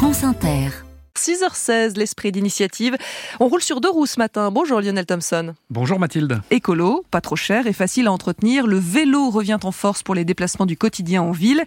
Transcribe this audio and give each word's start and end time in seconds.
France 0.00 0.22
Inter. 0.24 0.89
6h16, 1.20 1.98
l'esprit 1.98 2.32
d'initiative. 2.32 2.96
On 3.40 3.48
roule 3.48 3.60
sur 3.60 3.82
deux 3.82 3.90
roues 3.90 4.06
ce 4.06 4.18
matin. 4.18 4.50
Bonjour 4.50 4.80
Lionel 4.80 5.04
Thompson. 5.04 5.54
Bonjour 5.68 5.98
Mathilde. 5.98 6.40
Écolo, 6.50 7.04
pas 7.10 7.20
trop 7.20 7.36
cher 7.36 7.66
et 7.66 7.74
facile 7.74 8.06
à 8.06 8.12
entretenir. 8.12 8.66
Le 8.66 8.78
vélo 8.78 9.28
revient 9.28 9.58
en 9.62 9.70
force 9.70 10.02
pour 10.02 10.14
les 10.14 10.24
déplacements 10.24 10.64
du 10.64 10.78
quotidien 10.78 11.20
en 11.20 11.32
ville. 11.32 11.62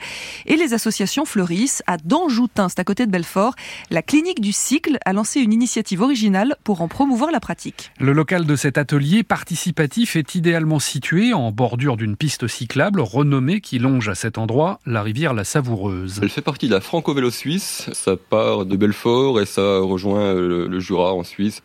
Et 0.47 0.55
les 0.55 0.73
associations 0.73 1.25
fleurissent. 1.25 1.83
À 1.85 1.97
Danjoutin, 1.97 2.67
c'est 2.67 2.79
à 2.79 2.83
côté 2.83 3.05
de 3.05 3.11
Belfort, 3.11 3.53
la 3.91 4.01
clinique 4.01 4.41
du 4.41 4.51
cycle 4.51 4.97
a 5.05 5.13
lancé 5.13 5.39
une 5.39 5.53
initiative 5.53 6.01
originale 6.01 6.55
pour 6.63 6.81
en 6.81 6.87
promouvoir 6.87 7.29
la 7.29 7.39
pratique. 7.39 7.91
Le 7.99 8.11
local 8.11 8.47
de 8.47 8.55
cet 8.55 8.79
atelier 8.79 9.21
participatif 9.21 10.15
est 10.15 10.33
idéalement 10.33 10.79
situé 10.79 11.31
en 11.33 11.51
bordure 11.51 11.95
d'une 11.95 12.15
piste 12.15 12.47
cyclable 12.47 13.01
renommée 13.01 13.61
qui 13.61 13.77
longe 13.77 14.09
à 14.09 14.15
cet 14.15 14.39
endroit 14.39 14.79
la 14.87 15.03
rivière 15.03 15.35
La 15.35 15.43
Savoureuse. 15.43 16.19
Elle 16.23 16.29
fait 16.29 16.41
partie 16.41 16.67
de 16.67 16.73
la 16.73 16.81
Franco-Vélo 16.81 17.29
Suisse. 17.29 17.89
Ça 17.93 18.15
part 18.17 18.65
de 18.65 18.75
Belfort 18.75 19.39
et 19.39 19.42
ça 19.45 19.79
rejoint 19.79 20.33
le, 20.33 20.79
Jura 20.79 21.13
en 21.13 21.23
Suisse. 21.23 21.63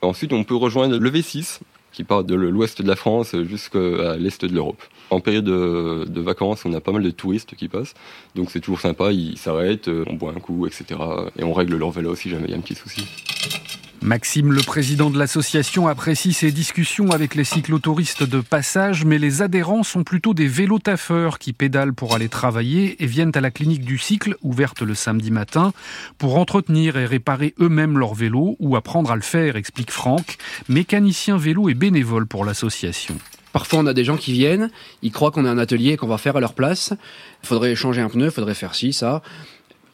Ensuite, 0.00 0.32
on 0.32 0.44
peut 0.44 0.56
rejoindre 0.56 0.98
le 0.98 1.10
V6 1.10 1.60
qui 1.92 2.04
part 2.04 2.24
de 2.24 2.34
l'ouest 2.34 2.80
de 2.80 2.88
la 2.88 2.96
France 2.96 3.36
jusqu'à 3.42 4.16
l'est 4.16 4.44
de 4.44 4.54
l'Europe. 4.54 4.82
En 5.10 5.20
période 5.20 5.44
de, 5.44 6.20
vacances, 6.20 6.64
on 6.64 6.72
a 6.72 6.80
pas 6.80 6.92
mal 6.92 7.02
de 7.02 7.10
touristes 7.10 7.54
qui 7.54 7.68
passent, 7.68 7.92
donc 8.34 8.50
c'est 8.50 8.60
toujours 8.60 8.80
sympa, 8.80 9.12
ils 9.12 9.36
s'arrêtent, 9.36 9.90
on 10.06 10.14
boit 10.14 10.32
un 10.34 10.40
coup, 10.40 10.66
etc. 10.66 10.98
Et 11.38 11.44
on 11.44 11.52
règle 11.52 11.76
leur 11.76 11.90
vélo 11.90 12.14
si 12.14 12.30
jamais 12.30 12.46
il 12.46 12.50
y 12.52 12.54
a 12.54 12.56
un 12.56 12.60
petit 12.62 12.74
souci. 12.74 13.06
Maxime, 14.02 14.50
le 14.50 14.62
président 14.62 15.10
de 15.10 15.18
l'association, 15.18 15.86
apprécie 15.86 16.32
ces 16.32 16.50
discussions 16.50 17.12
avec 17.12 17.36
les 17.36 17.44
cyclotouristes 17.44 18.24
de 18.24 18.40
passage, 18.40 19.04
mais 19.04 19.16
les 19.16 19.42
adhérents 19.42 19.84
sont 19.84 20.02
plutôt 20.02 20.34
des 20.34 20.48
vélotaffeurs 20.48 21.38
qui 21.38 21.52
pédalent 21.52 21.94
pour 21.94 22.12
aller 22.12 22.28
travailler 22.28 23.00
et 23.00 23.06
viennent 23.06 23.30
à 23.34 23.40
la 23.40 23.52
clinique 23.52 23.84
du 23.84 23.98
cycle, 23.98 24.36
ouverte 24.42 24.82
le 24.82 24.96
samedi 24.96 25.30
matin, 25.30 25.72
pour 26.18 26.36
entretenir 26.36 26.96
et 26.96 27.06
réparer 27.06 27.54
eux-mêmes 27.60 27.96
leur 27.96 28.14
vélo 28.14 28.56
ou 28.58 28.74
apprendre 28.74 29.12
à 29.12 29.16
le 29.16 29.22
faire, 29.22 29.54
explique 29.54 29.92
Franck, 29.92 30.36
mécanicien 30.68 31.36
vélo 31.36 31.68
et 31.68 31.74
bénévole 31.74 32.26
pour 32.26 32.44
l'association. 32.44 33.16
Parfois, 33.52 33.80
on 33.80 33.86
a 33.86 33.94
des 33.94 34.04
gens 34.04 34.16
qui 34.16 34.32
viennent, 34.32 34.70
ils 35.02 35.12
croient 35.12 35.30
qu'on 35.30 35.44
a 35.44 35.50
un 35.50 35.58
atelier 35.58 35.92
et 35.92 35.96
qu'on 35.96 36.08
va 36.08 36.18
faire 36.18 36.36
à 36.36 36.40
leur 36.40 36.54
place. 36.54 36.92
Il 37.42 37.46
faudrait 37.46 37.74
changer 37.76 38.00
un 38.00 38.08
pneu, 38.08 38.26
il 38.26 38.30
faudrait 38.30 38.54
faire 38.54 38.74
ci, 38.74 38.92
ça. 38.92 39.22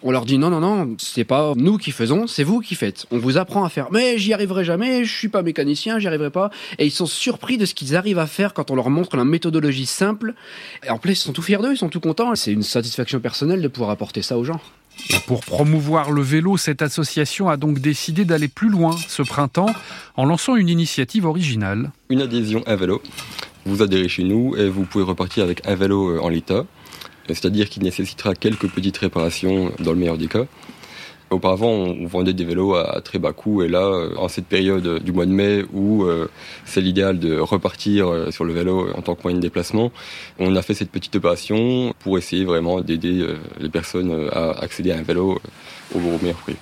On 0.05 0.13
leur 0.13 0.25
dit 0.25 0.39
non, 0.39 0.49
non, 0.49 0.61
non, 0.61 0.95
c'est 0.99 1.25
pas 1.25 1.55
nous 1.57 1.77
qui 1.77 1.91
faisons, 1.91 2.29
c'est 2.29 2.45
vous 2.45 2.61
qui 2.61 2.77
faites. 2.77 3.07
On 3.11 3.19
vous 3.19 3.37
apprend 3.37 3.65
à 3.65 3.69
faire. 3.69 3.89
Mais 3.91 4.17
j'y 4.17 4.33
arriverai 4.33 4.65
jamais, 4.65 5.05
je 5.05 5.13
suis 5.13 5.29
pas 5.29 5.43
mécanicien, 5.43 5.99
j'y 5.99 6.07
arriverai 6.07 6.31
pas. 6.31 6.51
Et 6.79 6.87
ils 6.87 6.93
sont 6.93 7.07
surpris 7.07 7.59
de 7.59 7.67
ce 7.67 7.75
qu'ils 7.75 7.97
arrivent 7.97 8.21
à 8.21 8.29
faire 8.29 8.55
quand 8.55 8.71
on 8.71 8.77
leur 8.77 8.91
montre 8.91 9.17
la 9.17 9.25
méthodologie 9.25 9.87
simple. 9.87 10.35
Et 10.87 10.91
en 10.91 10.99
plus, 10.99 11.15
ils 11.15 11.25
sont 11.25 11.33
tout 11.33 11.43
fiers 11.43 11.59
d'eux, 11.59 11.73
ils 11.73 11.79
sont 11.79 11.89
tout 11.89 11.99
contents. 11.99 12.33
C'est 12.37 12.53
une 12.53 12.63
satisfaction 12.63 13.19
personnelle 13.19 13.61
de 13.61 13.67
pouvoir 13.67 13.91
apporter 13.91 14.23
ça 14.23 14.39
aux 14.39 14.45
gens. 14.45 14.61
Et 15.11 15.19
pour 15.27 15.41
promouvoir 15.41 16.13
le 16.13 16.23
vélo, 16.23 16.57
cette 16.57 16.83
association 16.83 17.49
a 17.49 17.57
donc 17.57 17.81
décidé 17.81 18.25
d'aller 18.25 18.49
plus 18.49 18.69
loin 18.69 18.97
ce 19.09 19.23
printemps 19.23 19.73
en 20.17 20.25
lançant 20.25 20.55
une 20.55 20.69
initiative 20.69 21.25
originale. 21.27 21.91
Une 22.09 22.23
adhésion 22.23 22.63
à 22.67 22.77
vélo. 22.77 23.03
Vous 23.65 23.83
adhérez 23.83 24.09
chez 24.09 24.23
nous 24.23 24.57
et 24.57 24.69
vous 24.69 24.85
pouvez 24.85 25.05
repartir 25.05 25.43
avec 25.43 25.67
un 25.67 25.75
vélo 25.75 26.11
euh, 26.11 26.21
en 26.21 26.29
l'état 26.29 26.65
c'est-à-dire 27.35 27.69
qu'il 27.69 27.83
nécessitera 27.83 28.35
quelques 28.35 28.69
petites 28.69 28.99
réparations 28.99 29.73
dans 29.79 29.93
le 29.93 29.99
meilleur 29.99 30.19
des 30.19 30.29
cas. 30.29 30.47
Auparavant, 31.31 31.69
on 31.69 32.07
vendait 32.07 32.33
des 32.33 32.45
vélos 32.45 32.75
à 32.75 33.03
très 33.03 33.19
bas 33.19 33.35
coût 33.35 33.63
et 33.63 33.69
là, 33.69 33.85
euh, 33.85 34.15
en 34.17 34.29
cette 34.29 34.47
période 34.47 35.03
du 35.03 35.13
mois 35.13 35.27
de 35.27 35.31
mai 35.31 35.63
où 35.75 36.05
euh, 36.05 36.27
c'est 36.65 36.81
l'idéal 36.81 37.19
de 37.19 37.39
repartir 37.39 38.09
euh, 38.09 38.31
sur 38.31 38.45
le 38.45 38.55
vélo 38.55 38.89
en 38.97 39.03
tant 39.03 39.15
que 39.15 39.23
moyen 39.25 39.37
de 39.37 39.43
déplacement, 39.43 39.93
on 40.39 40.57
a 40.57 40.63
fait 40.63 40.73
cette 40.73 40.91
petite 40.91 41.17
opération 41.17 41.93
pour 41.99 42.17
essayer 42.17 42.47
vraiment 42.47 42.81
d'aider 42.81 43.27
les 43.61 43.69
personnes 43.69 44.31
à 44.33 44.53
accéder 44.53 44.93
à 44.93 44.99
un 44.99 45.03
vélo 45.03 45.39
au 45.95 45.99
meilleur 46.23 46.39
prix. 46.39 46.57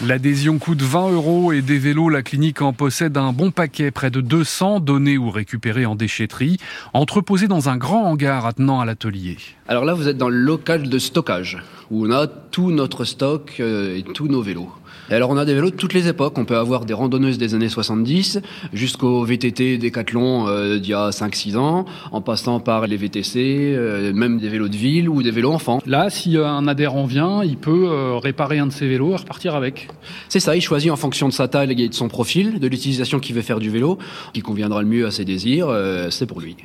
L'adhésion 0.00 0.58
coûte 0.58 0.82
20 0.82 1.12
euros 1.12 1.52
et 1.52 1.62
des 1.62 1.78
vélos, 1.78 2.08
la 2.08 2.22
clinique 2.22 2.60
en 2.60 2.72
possède 2.72 3.16
un 3.16 3.32
bon 3.32 3.50
paquet, 3.52 3.90
près 3.90 4.10
de 4.10 4.20
200 4.20 4.80
donnés 4.80 5.16
ou 5.18 5.30
récupérés 5.30 5.86
en 5.86 5.94
déchetterie, 5.94 6.58
entreposés 6.92 7.46
dans 7.46 7.68
un 7.68 7.76
grand 7.76 8.06
hangar 8.06 8.46
attenant 8.46 8.80
à 8.80 8.84
l'atelier. 8.84 9.36
Alors 9.68 9.84
là, 9.84 9.94
vous 9.94 10.08
êtes 10.08 10.16
dans 10.16 10.30
le 10.30 10.38
local 10.38 10.88
de 10.88 10.98
stockage, 10.98 11.58
où 11.92 12.06
on 12.06 12.10
a 12.10 12.26
tout 12.26 12.72
notre 12.72 13.04
stock 13.04 13.56
euh, 13.60 13.96
et 13.96 14.02
tous 14.02 14.26
nos 14.26 14.42
vélos. 14.42 14.70
Et 15.10 15.14
alors 15.14 15.30
on 15.30 15.36
a 15.36 15.44
des 15.44 15.54
vélos 15.54 15.70
de 15.70 15.76
toutes 15.76 15.92
les 15.92 16.08
époques. 16.08 16.38
On 16.38 16.46
peut 16.46 16.56
avoir 16.56 16.86
des 16.86 16.94
randonneuses 16.94 17.36
des 17.36 17.54
années 17.54 17.68
70 17.68 18.40
jusqu'aux 18.72 19.24
VTT 19.24 19.76
Décathlon 19.76 20.48
euh, 20.48 20.78
d'il 20.78 20.90
y 20.90 20.94
a 20.94 21.10
5-6 21.10 21.56
ans, 21.56 21.84
en 22.12 22.20
passant 22.22 22.60
par 22.60 22.86
les 22.86 22.96
VTC, 22.96 23.74
euh, 23.76 24.12
même 24.14 24.38
des 24.38 24.48
vélos 24.48 24.68
de 24.68 24.76
ville 24.76 25.08
ou 25.10 25.22
des 25.22 25.30
vélos 25.30 25.52
enfants. 25.52 25.80
Là, 25.86 26.08
si 26.08 26.38
un 26.38 26.66
adhérent 26.66 27.04
vient, 27.04 27.44
il 27.44 27.58
peut 27.58 27.88
euh, 27.90 28.16
réparer 28.16 28.58
un 28.58 28.66
de 28.68 28.72
ses 28.72 28.88
vélos 28.88 29.12
et 29.12 29.16
repartir 29.16 29.54
avec. 29.54 29.88
C'est 30.30 30.40
ça, 30.40 30.56
il 30.56 30.62
choisit 30.62 30.90
en 30.90 30.96
fonction 30.96 31.28
de 31.28 31.34
sa 31.34 31.48
taille 31.48 31.72
et 31.72 31.88
de 31.88 31.94
son 31.94 32.08
profil, 32.08 32.58
de 32.58 32.66
l'utilisation 32.68 33.18
qu'il 33.18 33.34
veut 33.34 33.42
faire 33.42 33.60
du 33.60 33.70
vélo, 33.70 33.98
qui 34.32 34.40
conviendra 34.40 34.80
le 34.80 34.88
mieux 34.88 35.06
à 35.06 35.10
ses 35.10 35.24
désirs, 35.24 35.68
c'est 36.10 36.26
pour 36.26 36.40
lui. 36.40 36.56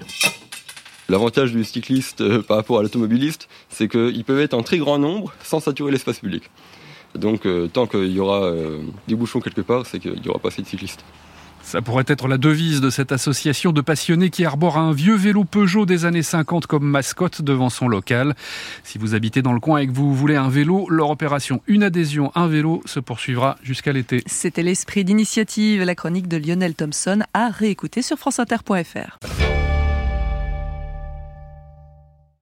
L'avantage 1.09 1.53
du 1.53 1.63
cycliste 1.63 2.41
par 2.41 2.57
rapport 2.57 2.79
à 2.79 2.81
l'automobiliste, 2.83 3.47
c'est 3.69 3.87
qu'ils 3.87 4.23
peuvent 4.25 4.41
être 4.41 4.53
en 4.53 4.63
très 4.63 4.77
grand 4.77 4.99
nombre 4.99 5.33
sans 5.43 5.59
saturer 5.59 5.91
l'espace 5.91 6.19
public. 6.19 6.49
Donc 7.15 7.45
euh, 7.45 7.67
tant 7.67 7.87
qu'il 7.87 8.11
y 8.11 8.19
aura 8.19 8.43
euh, 8.43 8.79
des 9.07 9.15
bouchons 9.15 9.39
quelque 9.39 9.61
part, 9.61 9.85
c'est 9.85 9.99
qu'il 9.99 10.19
n'y 10.21 10.27
aura 10.27 10.39
pas 10.39 10.49
assez 10.49 10.61
de 10.61 10.67
cyclistes. 10.67 11.03
Ça 11.63 11.81
pourrait 11.81 12.05
être 12.07 12.29
la 12.29 12.37
devise 12.37 12.79
de 12.79 12.89
cette 12.89 13.11
association 13.11 13.73
de 13.73 13.81
passionnés 13.81 14.29
qui 14.29 14.45
arbore 14.45 14.77
un 14.77 14.93
vieux 14.93 15.15
vélo 15.15 15.43
Peugeot 15.43 15.85
des 15.85 16.05
années 16.05 16.23
50 16.23 16.65
comme 16.65 16.85
mascotte 16.85 17.41
devant 17.41 17.69
son 17.69 17.89
local. 17.89 18.35
Si 18.85 18.97
vous 18.97 19.15
habitez 19.15 19.41
dans 19.41 19.51
le 19.51 19.59
coin 19.59 19.79
et 19.79 19.87
que 19.87 19.91
vous 19.91 20.15
voulez 20.15 20.37
un 20.37 20.47
vélo, 20.47 20.87
leur 20.89 21.09
opération 21.09 21.61
Une 21.67 21.83
adhésion, 21.83 22.31
un 22.35 22.47
vélo 22.47 22.81
se 22.85 23.01
poursuivra 23.01 23.57
jusqu'à 23.63 23.91
l'été. 23.91 24.23
C'était 24.27 24.63
l'esprit 24.63 25.03
d'initiative, 25.03 25.83
la 25.83 25.95
chronique 25.95 26.29
de 26.29 26.37
Lionel 26.37 26.73
Thompson 26.73 27.23
à 27.33 27.49
réécouter 27.49 28.01
sur 28.01 28.17
franceinter.fr. 28.17 29.17